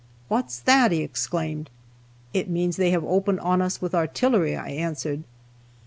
[0.29, 1.69] "What's that?" he exclaimed.
[2.33, 5.23] "It means they have opened on us with artillery," I answered.